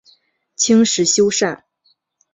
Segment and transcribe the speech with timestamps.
[0.55, 1.61] 清时修缮。